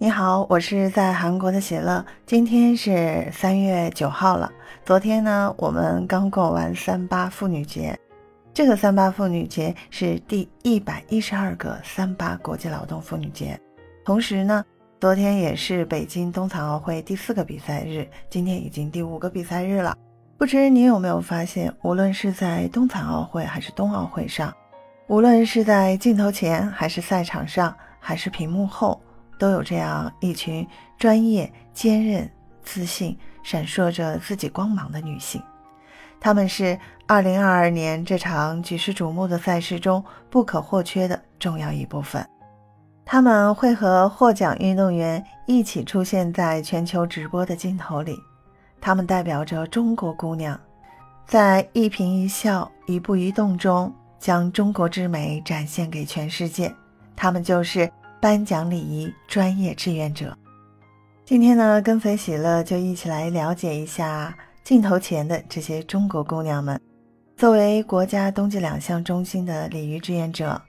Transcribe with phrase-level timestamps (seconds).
[0.00, 2.06] 你好，我是在韩国的喜乐。
[2.24, 4.48] 今天是三月九号了。
[4.86, 7.98] 昨天呢，我们刚过完三八妇女节。
[8.54, 13.58] 这个三八妇女节是第一百一十二个三八国际劳动妇女节。
[14.04, 14.64] 同时呢，
[15.00, 19.96] 昨天也是北京冬残奥会第四个比赛日，今天已经第五个比赛日了。
[20.36, 24.54] 不知你有没有发现，无论是在冬残奥会还是冬奥会上，
[25.08, 29.00] 无论是在镜头前还是赛场上，还是屏幕后。
[29.38, 30.66] 都有这样一群
[30.98, 32.28] 专业、坚韧、
[32.62, 35.42] 自信、闪烁着自己光芒的女性，
[36.20, 42.26] 她们是2022年这场举世瞩目的赛事中不可或缺的重要一部分。
[43.06, 48.18] 她们会和获奖运动员一起出现在全球直播的镜头里，
[48.80, 50.60] 她们代表着中国姑娘，
[51.26, 56.74] 在一颦一笑、一步一动中将中国之美展现给全世界。
[57.16, 57.90] 她们就是。
[58.20, 60.36] 颁奖礼仪专业志愿者，
[61.24, 66.80] 今天呢，跟随喜乐就一起来了解一下镜头前的这些中国姑娘们。
[67.36, 70.60] 作为国家冬季两项中心的礼仪志愿者，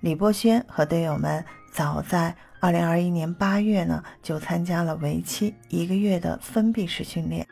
[0.00, 7.46] 李波轩和队友们早在2021年8月呢，就参加了为期一个月的封闭式训练。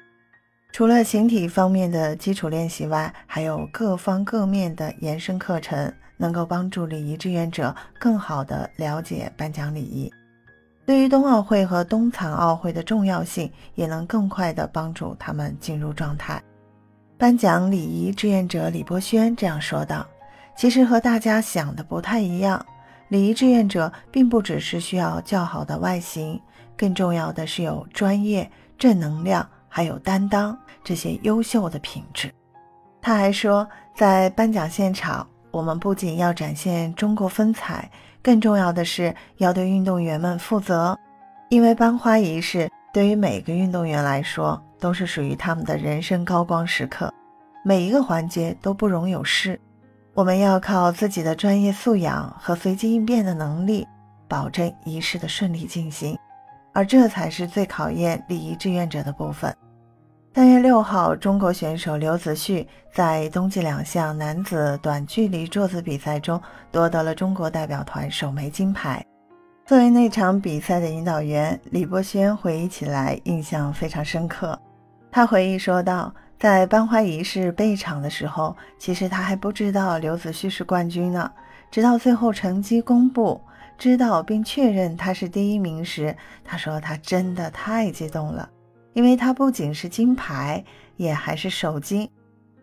[0.72, 5.94] 除了形体方面的基础练习外，还有各方各面的延伸课程。
[6.16, 10.12] 能够帮助礼仪志愿者更好地了解颁奖礼仪，
[10.86, 16.42] 对于冬奥会和冬残奥会的重要性，也能更快地帮助他们进入状态。
[17.16, 20.06] 颁奖礼仪志愿者李博轩这样说道
[20.56, 22.64] ：“其实和大家想的不太一样，
[23.08, 26.40] 礼仪志愿者并不只是需要较好的外形，
[26.76, 32.32] 更重要的是有专业、正能量，还有担当这些优秀的品质。”
[33.00, 35.26] 他还说，在颁奖现场。
[35.54, 37.88] 我们不仅要展现中国风采，
[38.20, 40.98] 更重要的是要对运动员们负责，
[41.48, 47.14] 因为颁花仪式对于每个运动员来说都是属于他们的人生高光时刻，
[47.64, 49.58] 每一个环节都不容有失。
[50.12, 53.86] 我们要靠自己的专业素养和随机应变的能力，
[54.26, 56.18] 保证仪式的顺利进行，
[56.72, 59.54] 而这才是最考验礼仪志愿者的部分。
[60.34, 69.00] 三月六号，中国选手刘子旭在冬季两项男子短距离坐姿比赛中夺得了中国代表团首枚金牌。
[69.64, 74.58] 作为那场比赛的引导员，李波轩回忆起来印象非常深刻。
[75.08, 81.30] 他回忆说道：“在颁花仪式备场的时候，其实他还不知道刘子旭是冠军呢。
[81.70, 83.40] 直到最后成绩公布，
[83.78, 88.50] 知道并确认他是第一名时，他说他真的太激动了。”
[88.94, 90.64] 因为他不仅是金牌，
[90.96, 92.08] 也还是首金，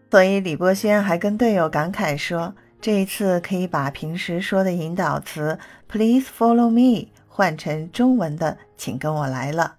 [0.10, 9.76] 所以李波轩还跟队友感慨说：“这一次可以把平时说的引导词 ‘Please follow me’ 换成中文的‘请跟我来了’。”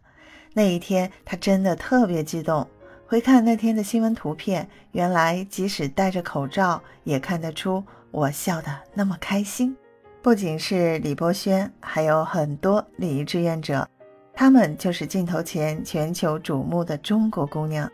[0.54, 2.68] 那一天他真的特别激动。
[3.06, 9.76] 回看那天的新闻图片，原来即使戴着口罩，也看得出我笑得那么开心。
[10.22, 13.86] 不仅是李波轩，还有很多礼仪志愿者。
[14.34, 17.90] 她们就是镜头前全球瞩目的中国姑娘，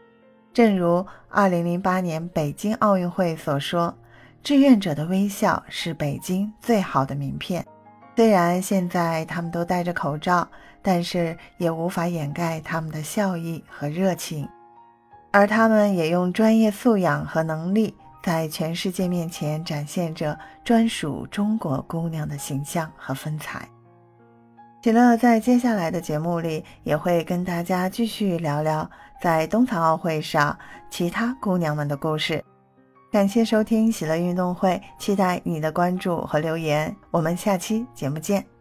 [0.55, 3.95] 正如2008年北京奥运会所说
[4.43, 7.65] ：“志愿者的微笑是北京最好的名片。”
[8.17, 10.49] 虽然现在他们都戴着口罩，
[10.83, 14.49] 但是也无法掩盖他们的笑意和热情，
[15.31, 23.69] 而他们也用专业素养和能力，在全世界面前展现着专属中国姑娘的形象和风采。
[24.81, 28.89] 喜乐在接下来的节目里也会跟大家继续聊聊
[29.21, 30.57] 在冬残奥会上
[30.89, 32.43] 其他姑娘们的故事。
[33.11, 36.95] 感谢收听喜乐运动会，期待你的关注和留言。
[37.11, 38.58] 我们下期节目见。